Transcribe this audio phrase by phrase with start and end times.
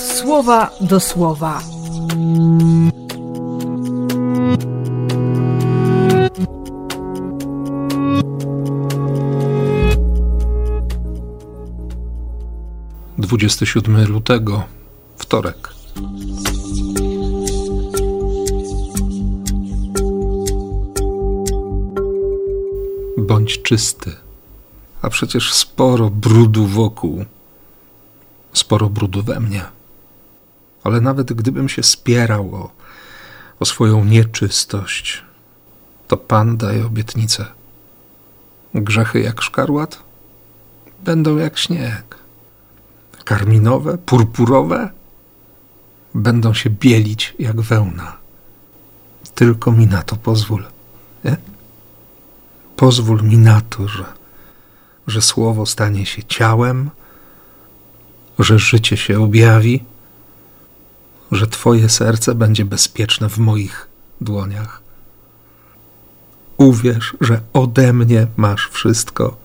[0.00, 1.62] słowa do słowa.
[13.18, 14.62] Dwudziesty siódmy lutego,
[15.16, 15.74] wtorek.
[23.18, 24.16] Bądź czysty,
[25.02, 27.24] a przecież sporo brudu wokół,
[28.52, 29.79] sporo brudu we mnie.
[30.84, 32.70] Ale nawet gdybym się spierał o,
[33.60, 35.24] o swoją nieczystość,
[36.08, 37.46] to Pan daje obietnicę.
[38.74, 40.02] Grzechy jak szkarłat
[41.04, 42.16] będą jak śnieg.
[43.24, 44.90] Karminowe, purpurowe
[46.14, 48.16] będą się bielić jak wełna.
[49.34, 50.64] Tylko mi na to pozwól.
[51.24, 51.36] Nie?
[52.76, 54.04] Pozwól mi na to, że,
[55.06, 56.90] że słowo stanie się ciałem,
[58.38, 59.84] że życie się objawi,
[61.32, 63.88] że Twoje serce będzie bezpieczne w moich
[64.20, 64.82] dłoniach.
[66.56, 69.36] Uwierz, że ode mnie masz wszystko,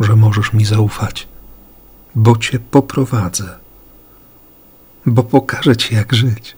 [0.00, 1.28] że możesz mi zaufać,
[2.14, 3.58] bo Cię poprowadzę,
[5.06, 6.56] bo pokażę Ci, jak żyć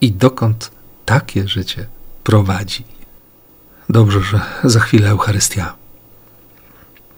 [0.00, 0.70] i dokąd
[1.04, 1.86] takie życie
[2.24, 2.84] prowadzi.
[3.88, 5.74] Dobrze, że za chwilę Eucharystia.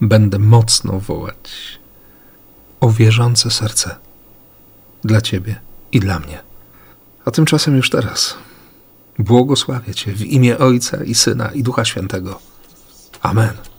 [0.00, 1.78] Będę mocno wołać
[2.80, 3.96] o wierzące serce
[5.04, 5.60] dla Ciebie
[5.94, 6.42] i dla mnie.
[7.24, 8.36] A tymczasem już teraz
[9.18, 12.38] błogosławię Cię w imię Ojca i Syna i Ducha Świętego.
[13.22, 13.73] Amen.